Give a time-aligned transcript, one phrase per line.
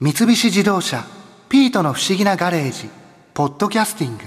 [0.00, 1.04] 三菱自動車
[1.50, 2.88] 「ピートの不思議なガレージ」
[3.34, 4.22] 「ポッドキャスティング」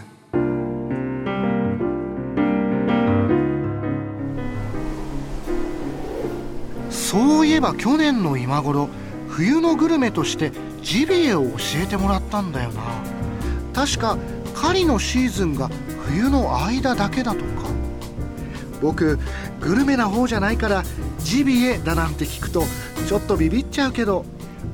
[6.91, 8.89] そういえば去年の今頃
[9.29, 10.51] 冬のグルメとして
[10.81, 12.81] ジビエを教えてもらったんだよな。
[13.73, 14.17] 確か
[14.53, 15.69] 狩りのシーズンが
[16.05, 17.45] 冬の間だけだとか。
[18.81, 19.17] 僕
[19.61, 20.83] グルメな方じゃないから
[21.19, 22.65] ジビエだなんて聞くと
[23.07, 24.25] ちょっとビビっちゃうけど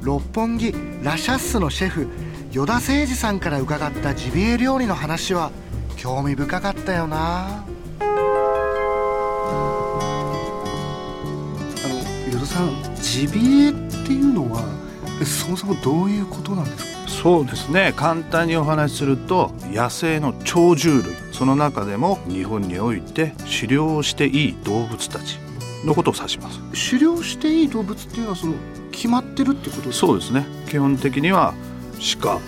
[0.02, 0.74] 六本木
[1.04, 2.08] ラシャッスのシェフ
[2.52, 5.52] 依田誠二さんから伺ったジビエ料理の話は
[5.96, 7.48] 興味深かったよな。
[7.48, 7.66] あ
[11.88, 14.64] の依田さんジビエっていうのは
[15.24, 17.08] そもそもどういうことなんですか？
[17.08, 17.94] そうですね。
[17.96, 21.16] 簡単にお話しすると野生の鳥獣類。
[21.32, 25.38] その中でも日本において狩猟をしていい動物たち
[25.86, 26.60] のことを指します。
[26.92, 28.54] 狩猟していい動物っていうのはその
[28.98, 30.08] 決まってるってことですか？
[30.08, 30.46] そうですね。
[30.68, 31.54] 基本的には
[32.20, 32.40] 鹿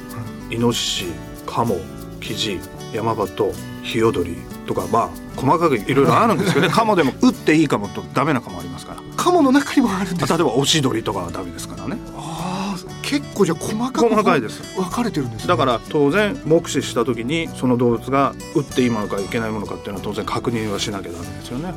[0.50, 1.06] イノシシ
[1.46, 1.78] カモ
[2.20, 2.60] キジ
[2.92, 6.74] ヤマバトヒヨドリとかまあ細かくいろいろあるんですけどね。
[6.74, 9.02] カモでも撃っていいカモとダメなカモありますから。
[9.16, 11.98] カモの中にもあるんです例えばオシドリとかはダメですからね。
[12.18, 14.62] ああ結構じゃあ細かく細かいです。
[14.76, 21.74] 分かれてるんです、ね、だから当然目視した時にその動物が撃っていいものかいけないものかっていうのは当然確認はしなきゃダメですよね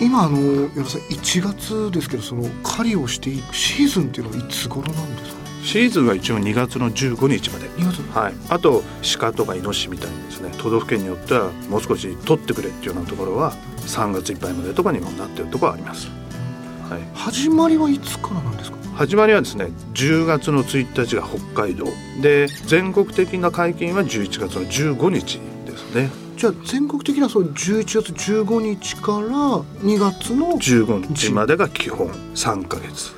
[0.00, 5.40] 今あの矢田さん1月ですけどその狩りをしていいシーズンっていうのはいつ頃なんですか？
[5.62, 7.68] シーズンは一応2月の15日まで。
[7.68, 8.82] 2月はい、あと
[9.18, 10.50] 鹿とかイノシシみたいにですね。
[10.56, 13.52] 都道府県によってはもう少し取ってくれっていうようなところは
[13.86, 16.08] 3月いっぱいまでとかにもなってるところはあります、
[16.88, 18.78] はい、始まりはいつからなんですか？
[18.94, 21.86] 始まりはですね10月の1日が北海道。
[22.22, 29.26] で全国的な解禁は11月の15日ですねじゃあ全国的なその11月15日から
[29.84, 33.12] 2月の、15日までが基本3ヶ月。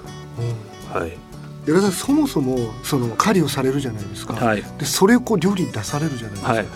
[0.93, 1.17] はい、
[1.65, 4.65] 矢田さんそもそもその狩りをされるじゃないですか、はい。
[4.77, 6.67] でそれをこう料理に出されるじゃないですか、はい、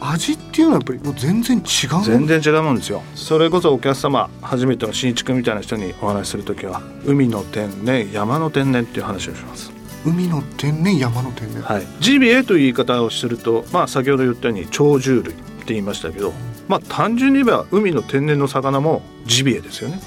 [0.00, 3.04] 味っていうのはやっぱりもう全然違う全然違うもんですよ。
[3.14, 9.70] それこそお客様初めての新築みたいな人にお話しする時は海の天然山の天然っていう話をします。
[10.04, 16.32] 海の天然山の天然、はい、ジビエという言い方をすると、まあ、先ほど言ったように鳥獣類って言いましたけど、
[16.68, 20.00] まあ、単純に言えば海の天然の魚もジビエですよね。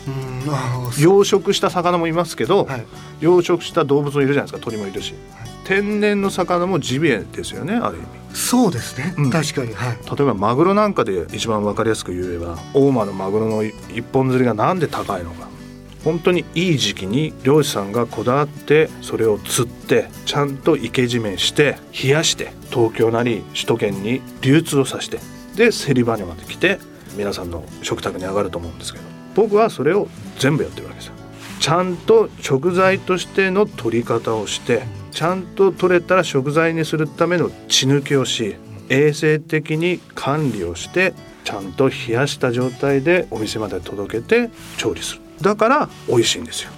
[0.97, 2.85] 養殖した魚もいますけど、はい。
[3.19, 5.49] 養殖した動物もいるじゃないですか鳥もいるし、はい。
[5.65, 8.07] 天然の魚もジビエですよねある意味。
[8.33, 9.29] そうですね、うん。
[9.29, 9.73] 確かに。
[9.73, 9.97] はい。
[10.05, 15.49] 例えばマグロなんかで一番分かりやすく言えば大間のマグロの一本釣りがなんで高いのか。
[16.05, 25.19] 本当にいい時期に漁師さんがこだわってそれを釣ってちゃんと生け締めして冷やして東京なり首都圏に流通をさせて
[25.59, 26.79] で競り場にまで来て
[27.17, 29.05] 皆さんの食卓に上がると思うんですけど
[29.35, 31.13] 僕はそれを全部やってるわけですよ。
[31.59, 38.55] ちゃんと食材としての取り方をしてちゃんと取れたら食材にするための血抜きをし
[38.87, 45.21] 衛生的に管理をしてちゃんと冷やした状態でお店まで届けて調理する。
[45.41, 46.71] だから美味しいんですよ。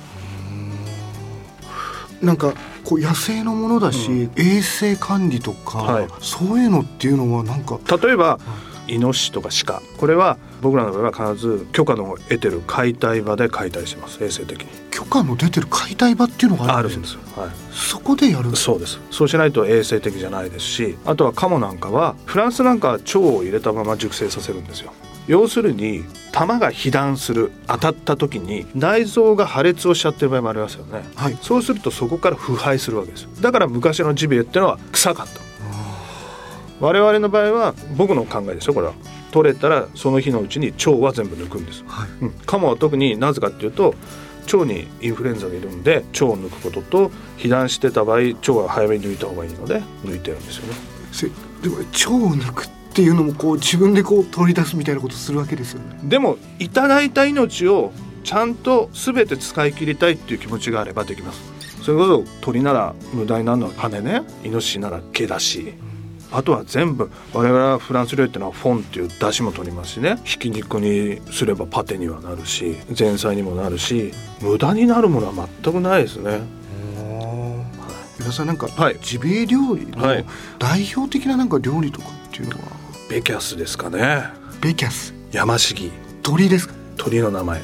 [2.24, 2.54] なんか
[2.84, 6.08] こう野生のものだし、衛生管理とか、はい。
[6.20, 8.40] そういうのっていうのはなんか例えば
[8.88, 14.24] イノシシとか鹿これは僕らの場合は必ず許可の得てる解体場で解体してます。
[14.24, 14.68] 衛生的に。
[14.92, 17.62] 許可の出てる解体場っていうのがあるんですよあるんです。
[17.64, 24.94] よ、はい、そこでやるそうですそうしないと衛生的じゃないですしあとはカモなんかはフランスなんかは腸を入れたまま熟成させるんですよ。
[25.28, 31.04] 要するに弾が被弾する当たった時に内臓が破裂をしちゃってる場合もありますよね。
[31.16, 31.38] はい。
[31.42, 33.30] そうするとそこから腐敗するわけですよ。
[33.40, 35.41] だから昔のジビエってのは臭かった
[36.82, 38.94] 我々の場合は僕の考えですよこれは。
[39.32, 41.84] 取れたらその日のうちに腸は全部抜くんです。
[41.88, 42.10] はい。
[42.22, 43.96] うん、カモは特になぜかっていうと
[44.52, 50.74] 腸にインフルエンザがいるんで腸を抜くことと被弾してた場合腸は早めに抜いた方がいいので抜いてるんですよね。
[51.12, 51.28] せ
[51.62, 56.00] でも腸を抜くっていうのもこう自分でこう取り出すみたいなことするわけですよね。
[56.04, 57.94] でもいただいた命を
[58.24, 61.40] ちゃんと全て使い切りたいっていう気持ちがあればできます。
[61.84, 64.24] それこそ鳥なら無駄になるのは羽ね。
[64.44, 65.74] イノシシなら毛だし
[66.32, 70.18] あとは全部我々はフランス料理っていうのはフォンっていう出汁も取りますしね。
[70.24, 76.42] ひき肉にすればパテにはなるし前菜にもなるし無駄になるものは全くないですね。
[78.20, 79.00] 伊田さんなんか、はい。
[79.02, 80.26] ジビエ料理のはい。
[80.60, 82.64] 代表的ななんか料理とかっていうのは？
[83.10, 84.26] ベキャスですかね。
[84.62, 85.14] ベキャス。
[85.32, 85.92] ヤマシギ
[86.22, 86.76] 鳥ですか？
[86.98, 87.62] 鳥の名前。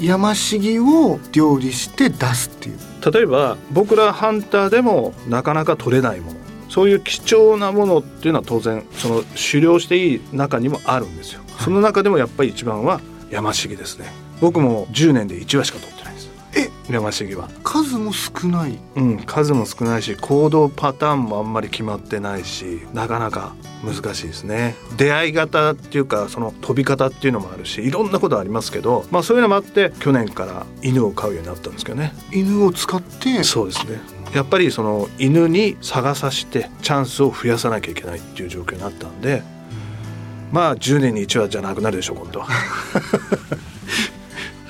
[0.00, 2.78] ヤマシギを料理して出すっていう。
[3.12, 6.38] 例えば僕らハンターでもなかなか取れないもの
[6.68, 13.00] そういう貴重なものっていうのは当然その狩猟していい中にもあるんですよ、その中でもやっぱり一番は
[13.30, 14.06] ヤマシギですね。
[14.40, 16.30] 僕も10年で1羽しか取ってないです。
[16.56, 16.70] え？
[16.92, 17.48] 山茂は。
[17.64, 18.78] 数も少ない。
[18.96, 24.76] うん数も少ないし行動パターンもあんまり決まってないしなかなか難しいですね。
[24.96, 32.12] 出会い方っていうかその飛び方っていうのもあるしいろんなことありますけどまあそういうのもあって去年から犬を飼うようになったんですけどね。
[32.32, 33.42] 犬を使って？
[33.42, 34.00] そうですね
[34.34, 39.42] やっぱりその犬に探さしてチャンスを増やさなきゃいけないっていう状況になったんで
[40.52, 42.48] まあ10年に1羽じゃなくなるでしょう今度は。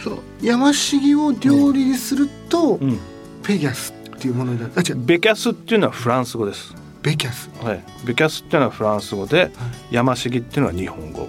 [0.02, 0.18] そう。
[0.42, 2.98] 山茂を料理にすると、うん。
[3.42, 4.72] ペギャスっていうものになる。
[4.76, 4.96] あ違う。
[5.04, 6.74] ベキャスっていうのはフランス語です。
[7.02, 7.50] ベキャス。
[7.62, 9.50] はい、ベキャスっていうのはフランス語で、
[9.90, 11.28] 山茂っていうのは日本語。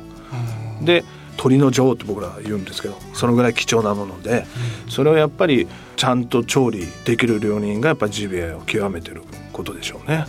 [0.81, 1.03] で
[1.37, 4.45] 鳥の女王って僕らは言うんですけどそのぐらい貴重なもので
[4.89, 9.23] それをやっぱりちゃんと調理できる料理人がやっぱジビエを極めてる
[9.53, 10.25] ことでしょうね。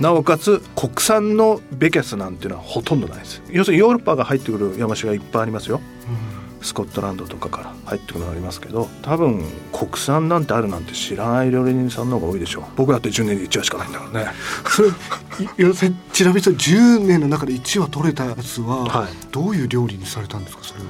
[0.00, 3.42] なおかつ国産のベキャスなんていうのはほとんどないです。
[3.50, 5.80] 要するにヨーロッパが入ってくる山椒がいっぱいありますよ。
[6.62, 12.64] スコットランドとかから入ってくるのがありますけど多分国産なんてあるなんて知らない料理人さんの方が多いでしょう。
[12.76, 14.30] 僕だって10年に1羽しかないんだからね。
[14.66, 14.92] それい。
[15.56, 19.08] 要するにちなみにその10年の中で1羽取れたやつは、はい。
[19.30, 20.64] どういう料理にされたんですか？
[20.64, 20.86] それは。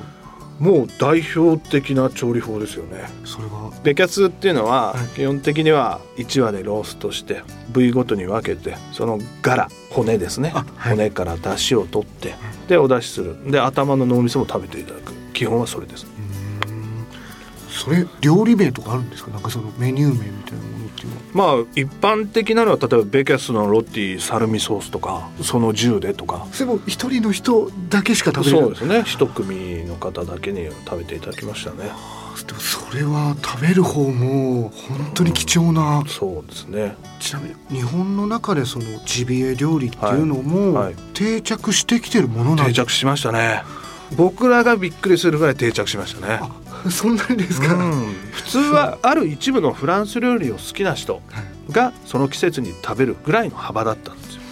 [0.59, 3.73] もう代表的な調理法ですよねそれは？
[3.83, 5.09] ベキャスっていうのははい。
[5.17, 10.97] 基本的には1羽でローストして部位ごとに分けてそのガラ骨ですね、あはい。
[10.97, 12.35] 骨から出汁を取って
[12.69, 13.51] でお出しする。
[13.51, 16.07] で頭の脳みそも食べていただく基本はそれです。
[17.69, 19.31] それ料理名とかあるんですか？
[19.31, 21.23] なんかそのメニュー名みたいなものっていうのは。
[21.33, 26.47] まあ一般的なのは例えばベキャスのロティサルミソースとかその10でとか。
[26.53, 28.77] それも一人の人だけしか食べれない。
[28.77, 29.03] そうですね。
[29.05, 31.91] 一組の方だけに食べていただきましたね。
[32.47, 36.97] でもそれは食べる方も本当に貴重な、そうですね。
[37.21, 43.63] ちなみに日本の中でそのジビエ料理っていうのも定着してきてるものなん定着しましたね
[44.17, 46.41] 僕らがびっくりするぐらい定着しましたね。
[46.41, 48.15] あそんなにですか、うん。
[48.33, 51.23] 普通はある一部のフランス料理を好きな人
[51.71, 54.43] がその季節に食べるぐらいの幅だったんですよ。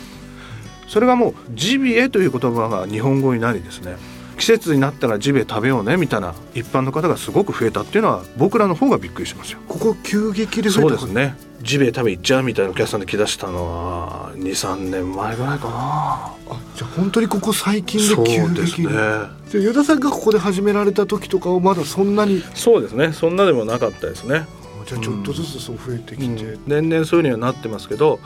[0.89, 3.97] それがもうジビエという言葉が日本語になりですね
[4.41, 9.59] 季節になったらジビエ食べようねみたいな一般の方がすごく増えたっていうのは僕らの方がびっくりしますよ。
[9.69, 11.37] ここ急激で増そうですね。
[11.61, 15.75] ジビエ食べ行っちゃうみたいなお客さんで来だしたのは23年前ぐらいかな。
[15.75, 16.35] あ
[16.75, 18.87] じゃあ本当にここ最近そうで急ですね。
[18.87, 22.43] 激にじゃあ与田さんがここで始められた時とかはまだそんなに。
[22.55, 23.13] そうですね。
[23.13, 24.47] そんなでもなかったですね。
[24.87, 28.19] じゃあちょっとずつそう増えてきて、年々そういうにはなってますけど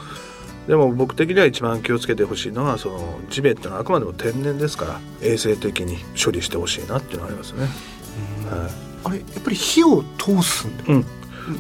[0.67, 7.63] でも僕的には一番気をつけてほしいのはそのジビエってのはあくまでも天然ですから衛生的に処理してほしいなっていうのはありますね、
[8.51, 8.71] は
[9.05, 11.05] あれやっぱり火を通すんだい、うん。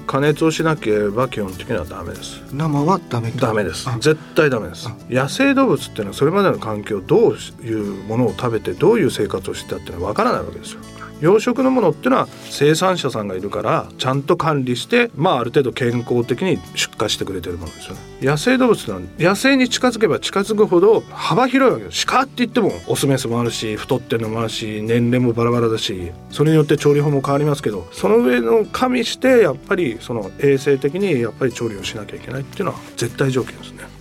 [0.06, 2.43] 加熱をしなければ基本的にはダメです。
[2.53, 3.89] 生はダメダメです。
[3.89, 3.99] あ。
[4.01, 4.89] 絶対ダメです。
[5.11, 10.81] 野生動物っていうのはそれまでの環境どういうものを食べてどういう生活をしてたっていうのは分からないわけですよ
[11.25, 18.00] 養殖のものっていうのは生産者さんがいるからちゃんと管理してまあある程度健康的に出荷してくれてるものですよね。
[18.21, 33.94] 野生動物ってのは野生に近づけば近づくほど幅広いわけです鹿って言ってもオスメスもあるし太ってるのもあるし年齢もバラバラだしそれによって調理法も変わりますけどその上の加味してやっぱりその衛生的にやっぱり調理をしなきゃいけないっていうのは絶対条件ですね。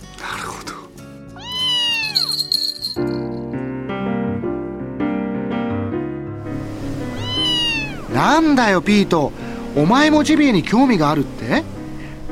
[8.14, 9.32] なんだよピート。
[9.76, 11.64] お前もジビエに興味があるって？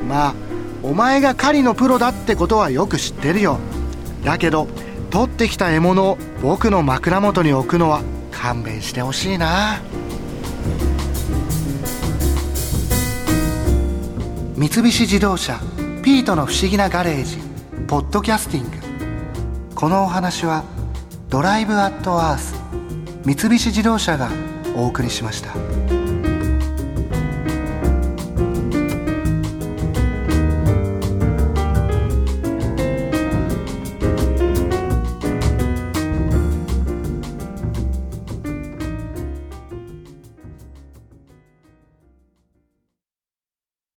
[0.09, 0.35] まあ
[0.85, 3.59] お前が狩りのプロだってことはよく知ってるよ。
[4.25, 4.69] だけど
[5.11, 9.81] 取ってきた獲物を僕の枕元に置くのは勘弁してほしいな。
[14.57, 15.59] 三菱自動車
[16.05, 17.39] 「ピートの不思議なガレージ」
[17.89, 18.71] ポッドキャスティング。
[19.75, 20.63] このお話は
[21.29, 22.55] 「ドライブ・アット・アース」
[23.27, 24.29] 三菱自動車が
[24.75, 26.02] お送りしました。